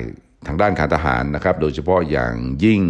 [0.47, 2.83] ทางด้านการทหารนะครับ โดยเฉพาะอย่างยิ่ง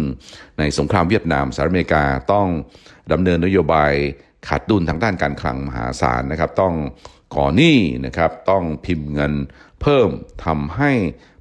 [0.59, 2.47] ในสงครามเวียดนามสหรัฐอเมริกาต้อง
[3.11, 3.93] ดำเนินนโยบาย
[4.47, 6.73] ขาดดุลทางด้านการคลังมหาศาลนะครับ ต้อง
[7.37, 9.33] ก่อหนี้นะครับต้องพิมพ์เงิน
[9.81, 10.09] เพิ่ม
[10.45, 10.91] ทำให้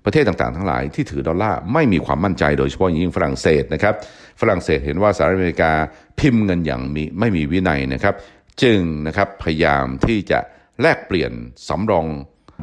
[0.05, 3.95] ประเทศต่างๆ ทั้งหลายที่ถือดอลลาร์ไม่มีความมั่นใจโดยเฉพาะอย่างยิ่งฝรั่งเศสนะครับ
[4.41, 5.73] ฝรั่งเศสเห็นว่าสหรัฐอเมริกา
[6.21, 8.15] พิมพ์เงินอย่างมีไม่มีวินัยนะครับ
[8.63, 10.39] จึงนะครับพยายามที่จะ
[10.81, 11.33] แลกเปลี่ยน
[11.69, 12.07] สำรอง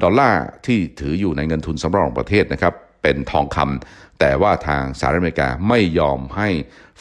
[0.04, 6.50] ดอลลาร์ที่ถืออยู่ในเงินทุนสำรองประเทศนะครับเป็นทองคำแต่ว่าทางสหรัฐอเมริกาไม่ยอมให้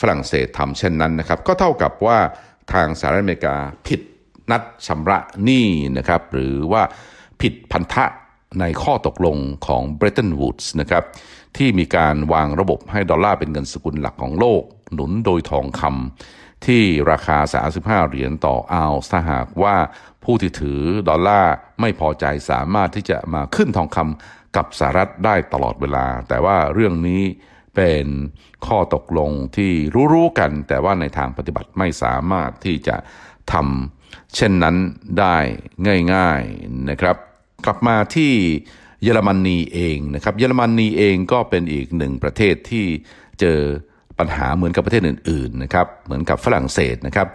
[0.00, 2.18] ฝรั่งเศสทำเช่นนั้นนะครับก็เท่ากับว่า
[2.72, 4.00] ทางสหรัฐอเมริกาผิด
[4.50, 6.82] นัดชำระหนี้นะครับหรือว่า
[7.40, 8.04] ผิดพันธะ
[8.60, 9.36] ในข้อตกลง
[9.66, 11.04] ของ Bretton Woods นะครับ
[11.56, 14.62] ที่มีการวางระบบให้ดอลลาร์เป็นเงินสกุลหลักของโลก
[14.94, 17.38] หนุนโดยทองคำที่ราคา
[17.74, 19.76] 35 เหรียญต่ออาวถ้าหากว่า
[20.24, 27.22] ผู้ที่ถือดอลลาร์ไม่พอใจสามารถที่จะมาขึ้นทองคำกับสหรัฐได้ตลอดเวลา แต่ว่าเรื่องนี้
[27.76, 28.06] เป็น
[28.66, 29.72] ข้อตกลงที่
[30.12, 32.96] รู้ๆกัน แต่ว่าในทางปฏิบัติไม่สามารถที่จะ
[33.52, 34.76] ทำเช่นนั้น
[35.18, 35.36] ได้
[36.14, 37.16] ง่ายๆนะครับ
[37.64, 38.32] กลับมาที่
[39.02, 42.86] เยอรมนีเองนะครับ เยอรมนีเองก็เป็นอีกหนึ่งประเทศที่
[43.40, 43.58] เจอ
[44.18, 47.28] ปัญหาเหมือนกับประเทศอื่นๆนะครับ เหมือนกับฝรั่งเศสนะครับ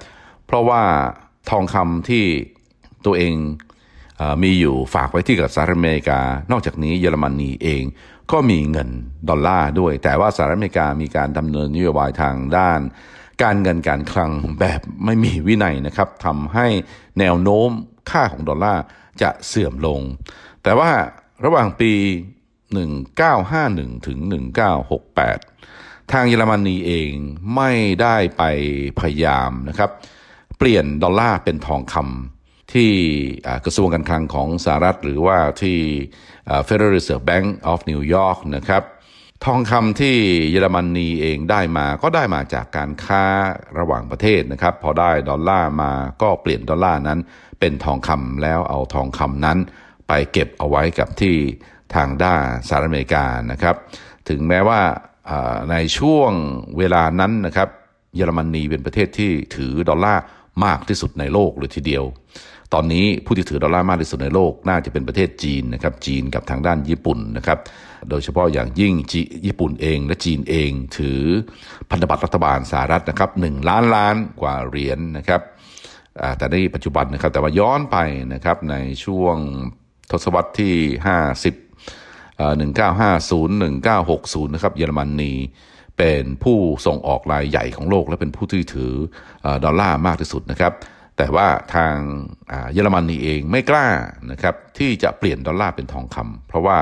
[0.45, 0.81] เพราะว่า
[1.49, 2.25] ทองคำที่
[3.05, 3.35] ตัวเอง
[4.43, 6.19] มีอยู่ฝากไว้ที่กับสหรัฐอเมริกา
[6.51, 7.83] นอกจากนี้เยอรมนีเอง
[8.31, 8.89] ก็มีเงิน
[9.29, 12.79] ดอลลาร์ด้วย แต่ว่าสหรัฐอเมริกามีการดำเนินนโยบายทางด้าน
[13.43, 16.67] การเงินการคลังแบบไม่มีวินัยนะครับทำให้
[17.19, 17.69] แนวโน้ม
[18.11, 18.83] ค่าของดอลลาร์
[19.21, 20.01] จะเสื่อมลง
[20.63, 20.91] แต่ว่า
[21.45, 21.93] ระหว่างปี
[22.73, 24.19] 1951 ถึง
[24.95, 27.11] 1968 ทางเยอรมนีเอง
[27.55, 27.71] ไม่
[28.01, 28.43] ได้ไป
[28.99, 29.91] พยายามนะครับ
[30.57, 32.91] เปลี่ยนดอลลาร์เป็นทองคำที่
[33.65, 35.77] กระทรวงการคลังของสหรัฐ หรือว่าที่
[36.67, 38.83] Federal Reserve Bank of New York นะครับ
[39.49, 40.15] ทองคำที่
[40.51, 43.23] เยอรมนีเองได้มาก็ได้มาจากการค้า
[43.79, 47.19] ระหว่างประเทศนะครับ พอได้ดอลลาร์มาก็เปลี่ยนดอลลาร์นั้น
[47.59, 49.57] เป็นทองคำแล้วเอาทองคำนั้น
[50.07, 51.35] ไปเก็บเอาไว้กับที่
[51.95, 53.75] ทางด้านสหรัฐอเมริกานะครับ
[54.29, 54.81] ถึงแม้ว่า
[55.71, 56.31] ในช่วง
[56.77, 57.69] เวลานั้นนะครับ
[58.15, 60.21] เยอรมนีเป็นประเทศที่ถือดอลลาร์
[60.65, 62.03] มากที่สุดในโลกเลยทีเดียว
[62.77, 67.59] ตอนนี้ผู้ที่ถือดอลลาร์มากที่สุดในโลกน่าจะเป็นประเทศจีนนะครับจีนกับทางด้านญี่ปุ่นนะครับ
[68.09, 68.93] โดยเฉพาะอย่างยิ่ง
[69.45, 71.21] ญี่ปุ่นเอง และจีนเองถือ
[71.89, 75.41] พันธบัตรรัฐบาลสหรัฐนะครับหนึ่งล้านล้านกว่าเหรียญนนะครับ
[76.37, 77.97] แต่ในปัจจุบันนะครับแต่ว่าย้อนไป
[78.33, 79.37] นะครับในช่วง
[80.11, 80.75] ทศวรรษที่
[81.19, 81.63] 50
[82.43, 83.65] 1950
[84.45, 85.33] 1960 นะครับเยอรมนี
[85.97, 88.91] เป็นผู้ส่งออกรายใหญ่ของโลก และเป็นผู้ที่ถือ
[89.65, 90.73] ดอลลาร์มากที่สุดนะครับ
[91.17, 91.95] แต่ว่าทาง
[92.73, 93.87] เยอรมนีเองไม่กล้า
[94.31, 96.77] นะครับที่จะเปลี่ยนดอลลาร์เป็นทองคำเพราะว่า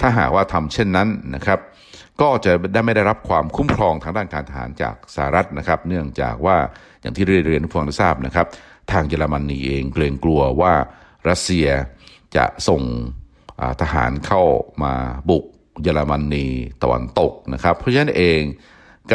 [0.00, 1.58] ถ้าหากว่าทำเช่นนั้นนะครับ
[2.20, 6.56] ก็จะได้ไม่ได้รับความคุ้มครองทางด้านการทหารจากสหรัฐนะครับ เนื่องจากว่า
[7.00, 8.46] อย่างที่เรียนผู้ฟังได้ทราบนะครับ
[8.92, 10.72] ทางเยอรมนีเองเกรงกลัวว่า
[11.28, 11.68] รัสเซีย
[12.36, 12.82] จะส่ง
[13.80, 14.42] ทหารเข้า
[14.82, 14.94] มา
[15.28, 15.44] บุก
[15.82, 16.46] เยอรมนี
[16.82, 18.40] ตะวันตกนะครับ เพราะฉะนั้นเอง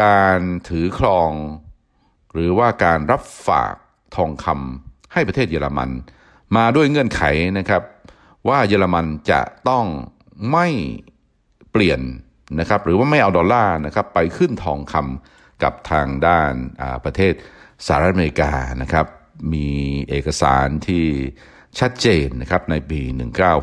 [0.01, 1.31] การถือครอง
[2.33, 3.75] หรือว่าการรับฝาก
[4.15, 5.89] ทองคำให้ประเทศเยอรมัน
[6.55, 7.21] มาด้วยเงื่อนไข
[7.59, 7.81] นะครับ
[8.47, 9.85] ว่าเยอรมันจะต้อง
[10.51, 10.67] ไม่
[11.71, 12.01] เปลี่ยน
[12.59, 16.51] นะครับหรือว่าไม่เอาดอลลาร์นะครับไปขึ้นทองคำกับทางด้าน
[17.05, 17.33] ประเทศ
[17.85, 19.05] สหรัฐอเมริกานะครับ
[19.53, 19.69] มี
[20.09, 21.05] เอกสารที่
[21.79, 23.01] ชัดเจนนะครับในปี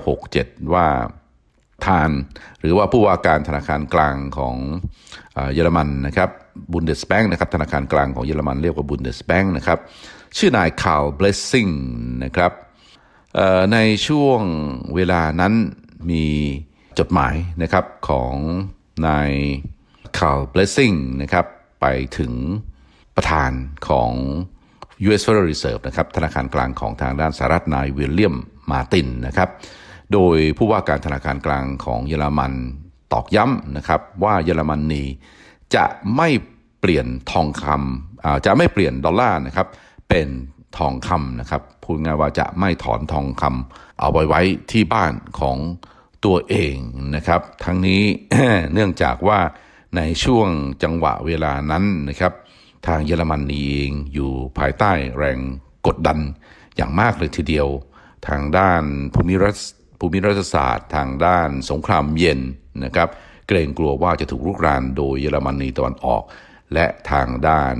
[0.07, 0.87] 1967 ว่า
[1.87, 2.11] ทาง
[2.61, 4.57] หรือว่าผู้ว่าการธนาคารกลางของ
[5.53, 6.31] เยอรมันนะครับ
[6.73, 9.79] บุนเดสแบงค์นะครับธนาคารกลางของเยอรมันเรียกว่าบุนเดสแบงค์นะครับ
[10.39, 11.69] ชื่อนายคาร์ลเบลสซิง
[12.25, 12.53] นะครับ
[13.73, 14.41] ในช่วง
[14.95, 15.53] เวลานั้น
[16.11, 16.27] มี
[16.99, 18.35] จดหมายนะครับของ
[19.07, 19.31] นาย
[20.19, 20.93] คาร์ลเบลสซิง
[21.23, 21.47] นะครับ
[21.81, 21.87] ไป
[22.19, 22.33] ถึง
[23.17, 23.51] ประธาน
[23.89, 24.11] ของ
[25.07, 25.23] U.S.
[25.27, 28.37] Federal Reserve นะครับธนาคารกลางของทางด้านสหรัฐนายวิลเลียม
[28.71, 29.51] มาร์ตินนะครับ
[30.13, 32.53] โดยผู้ว่าการธนาคารกลางของเยอรมัน
[33.13, 35.05] ตอกย้ำนะครับว่าเยอรมนี
[35.75, 35.85] จะ
[36.17, 36.29] ไม่
[36.81, 39.69] เปลี่ยนทองคำจะไม่เปลี่ยนดอลลาร์นะครับ
[40.09, 40.29] เป็น
[40.79, 44.41] ทองคำนะครับ พูดง่ายว่าจะไม่ถอนทองคำเอาไว้ไว้
[44.73, 45.59] ที่บ้านของ
[46.25, 46.77] ตัวเอง
[47.17, 48.03] นะครับ ทั้งนี้
[48.73, 49.41] เนื่องจากว่า
[49.97, 50.49] ในช่วง
[50.83, 52.33] จังหวะเวลานั้นนะครับ
[52.87, 55.39] ทางเยอรมนนีเองอยู่ภายใต้แรง
[55.87, 56.19] กดดัน
[56.77, 57.69] อย่างมากเลยทีเดียว
[58.29, 58.83] ทางด้าน
[59.15, 59.57] ภูมิรัฐ
[59.99, 62.41] ภูภูมิรัฐศาสตร์ ทางด้านสงครามเย็น
[62.85, 63.09] นะครับ
[63.49, 66.23] เกรงกลัวว่าจะถูกรุกรานโดยเยอรมนีตะวันออก
[66.75, 67.75] และทางด้าน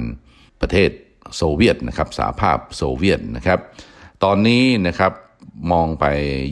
[0.61, 0.91] ประเทศ
[1.37, 3.61] โซเวียตนะครับสหภาพโซเวียตนะครับ
[4.25, 5.13] ตอนนี้นะครับ
[5.73, 6.05] มองไป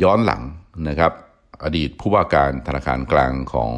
[0.02, 0.42] ย้อนหลัง
[0.88, 1.12] นะครับ
[1.64, 3.72] อดีตผู้ว่าการธนาคารกลางของ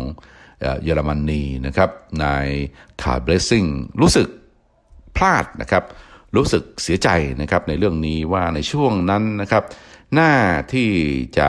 [0.82, 1.90] เยอรมนีนะครับ
[2.24, 2.46] นาย
[3.02, 3.64] คาร์เบลซิง
[4.00, 4.28] รู้สึก
[5.16, 5.84] พลาดนะครับ
[6.36, 7.08] รู้สึกเสียใจ
[7.40, 9.64] นะครับในเรื่องนี้ว่าในช่วงนั้นนะครับ
[10.14, 10.32] หน้า
[10.72, 10.90] ที่
[11.38, 11.48] จะ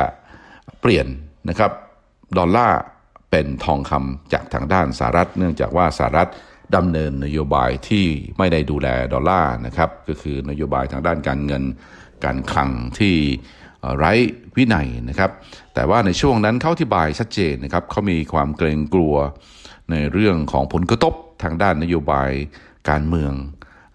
[0.79, 1.07] เปลี่ยน
[1.49, 1.71] นะครับ
[2.37, 2.81] ดอลลาร์
[3.31, 6.29] เป็นทองคำจากทางด้านสหรัฐ เนื่องจากว่าสหรัฐ
[6.75, 8.05] ดำเนินนโยบายที่
[8.37, 11.63] ไม่ได้ดูแลดอลลาร์นะครับก็คือนโยบายทางด้านการเงิน
[12.25, 13.15] การคลังที่
[13.97, 14.13] ไร้
[14.57, 15.31] วินัยนะครับ
[15.73, 19.15] แต่ว่าในช่วงนั้นเขาอธิบายชัดเจนนะครับเขามีความเกรงกลัว
[19.91, 22.31] ในเรื่องของผลกระทบทางด้านนโยบาย
[22.89, 23.33] การเมือง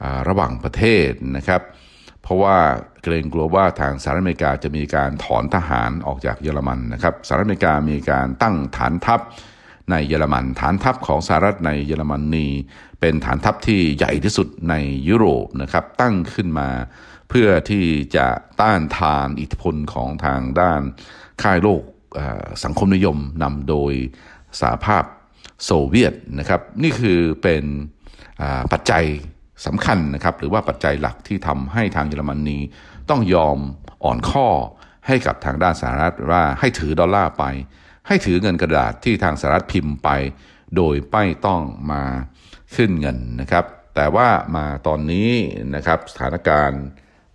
[0.03, 1.62] อระหว่างประเทศนะครับ
[2.23, 2.57] เพราะว่า
[3.03, 9.21] เกรงกลัวว่าทางสหรัฐอเมริกาจะมีการถอนทหารออกจากเยอรมันนะครับสหรัฐอเมริกามีการตั้งฐานทัพ
[9.90, 12.46] ในเยอรมัน ฐานทัพของสหรัฐในเยอรมนนี
[13.00, 14.74] เป็นฐานทัพที่ใหญ่ที่สุดใน
[15.09, 16.68] ยุโรปนะครับตั้งขึ้นมา
[17.29, 17.85] เพื่อที่
[18.16, 18.26] จะ
[18.61, 20.81] ต้านทานอิทธิพลของทางด้าน
[21.42, 21.83] ค่ายโลก
[22.64, 23.92] สังคมนิยมนำโดย
[24.61, 25.05] สหภาพ
[25.64, 27.64] โซเวียตนะครับนี่คือเป็น
[28.72, 29.05] ปัจจัย
[29.66, 32.59] สำคัญนะครับหรือว่าปัจจัยหลักที่ทำให้ทางเยอรมนี
[33.11, 33.59] ต้องยอม
[34.05, 34.48] อ่อนข้อ
[35.07, 37.44] ให้กับทางด้านสหรัฐว่าให้ถือดอลลาร์ไป
[38.07, 40.09] ให้ถือเงินกระดาษที่ทางสหรัฐพิมพ์ไป
[40.77, 41.61] โดยไม่ต้อง
[41.93, 42.03] มา
[42.75, 45.31] ขึ้นเงินนะครับ แต่ว่ามาตอนนี้
[45.75, 46.83] นะครับสถานการณ์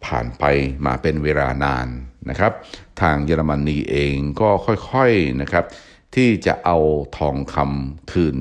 [0.06, 0.43] ผ่านไป
[0.86, 1.88] มาเป็นเวลานาน
[2.30, 2.54] นะครับ
[3.01, 5.65] ทางเยอรมนีเองก็ค่อยๆนะครับ
[6.15, 6.78] ที่จะเอา
[7.17, 8.38] ทองคำคืน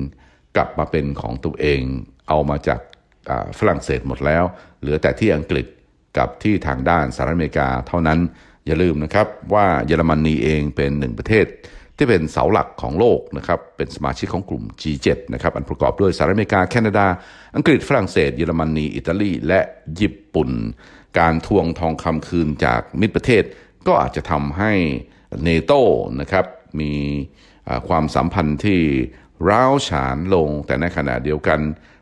[0.55, 1.81] กลับมาเป็นของตัวเอง
[2.27, 2.81] เอามาจาก
[3.57, 4.43] ฝรั่งเศสหมดแล้ว
[4.79, 5.65] เหลือแต่ที่อังกฤษ
[6.17, 8.19] กับที่ทางด้านสหรัฐอเมริกาเท่านั้น
[8.65, 11.45] อย่าลืมนะครับว่าเยอรมนีเองเป็นหนึ่งประเทศ
[11.97, 17.07] ที่เป็นเสาหลักของโลกนะครับเป็นสมาชิกของกลุ่ม G7 นะครับอันประกอบด้วยสหรัฐอเมริกา แคนาดา
[17.55, 19.61] อังกฤษฝรั่งเศส เยอรมนีอิตาลี และ
[19.99, 20.49] ญี่ปุ่น
[21.19, 23.43] การทวงทองคำคืนจากมิตรประเทศ
[23.87, 24.71] ก็อาจจะทำให้
[25.43, 25.71] เนโต
[26.21, 26.45] นะครับ
[26.79, 26.93] มี
[27.87, 28.79] ความสัมพันธ์ที่
[29.49, 31.59] ร้าวฉานลง แต่ในขณะเดียวกัน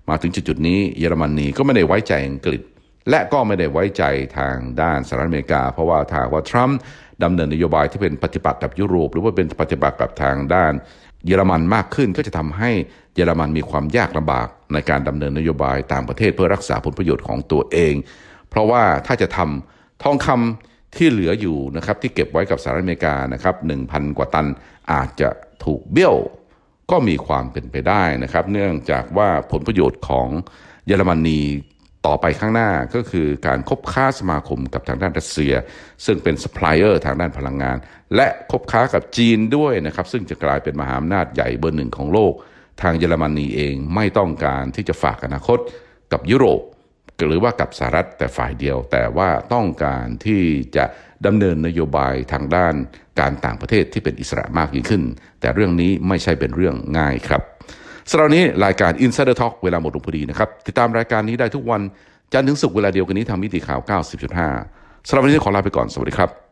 [0.10, 2.62] มาถึงจุดๆนี้เยอรมนีก็ไม่ได้ไว้ใจอังกฤษ
[3.10, 4.04] และก็ไม่ได้ไว้ใจ
[4.38, 6.80] ทางด้านสหรัฐอเมริกา เพราะว่าถ้าว่าทรัมป์
[7.24, 10.74] ดำเนินนโยบายที่เป็นปฏิบัติกับยุโรป หรือว่าเป็นปฏิบัติกับทางด้าน
[11.26, 12.72] เยอรมันมากขึ้นก็จะทำให้
[13.16, 17.94] เยอรมันมีความยากลำบากในการดำเนินนโยบายต่างประเทศเพื่อรักษาผลประโยชน์ของตัวเอง
[18.50, 24.48] เพราะว่าถ้าจะทำทองคำที่เหลืออยู่นะครับที่เก็บไว้กับสหรัฐอเมริกานะครับหนึ่งพันกว่าตัน
[24.92, 25.30] อาจจะ
[25.66, 26.16] ถูกเบี้ยว
[26.92, 30.28] ก็มีความเป็นไปได้นะครับ เนื่องจากว่าผลประโยชน์ของ
[30.88, 31.40] เยอรมนี
[32.06, 35.54] ต่อไปข้างหน้าก็คือการคบค้าสมาคมกับทางด้านรัสเซีย
[36.06, 37.78] ซึ่งเป็นซัพพลายเออร์ทางด้านพลังงาน
[38.16, 42.34] และคบค้ากับจีนด้วยนะครับ ซึ่งจะกลายเป็นมหาอำนาจใหญ่เบอร์หนึ่งของโลก
[42.82, 45.60] ทางเยอรมนีเองไม่ต้องการที่จะฝากอนาคต
[46.12, 46.62] กับยุโรป
[47.28, 50.42] หรือว่ากับสหรัฐแต่ฝ่ายเดียว แต่ว่าต้องการที่
[50.76, 50.86] จะ
[51.26, 52.74] ดำเนินนโยบายทางด้าน
[53.20, 55.04] การต่างประเทศที่เป็นอิสระมากยิ่งขึ้น
[55.40, 57.42] แต่เรื่องนี้ไม่ใช่เป็นเรื่องง่ายครับ
[58.10, 61.82] สำหรับนี้รายการ Insider Talk เวลาหมดลงพอดีนะครับ ติดตามรายการนี้ได้ทุกวัน
[62.34, 63.80] จันทร์ถึงศุกร์เวลาเดียวกันนี้ทางมิติข่าว
[64.44, 66.43] 90.5สำหรับวันนี้ขอลาไปก่อนสวัสดีครับ